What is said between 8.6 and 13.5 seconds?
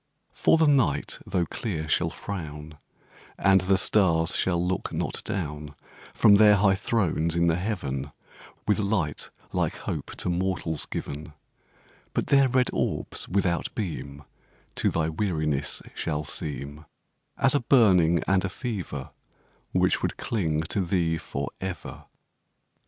With light like Hope to mortals given But their red orbs,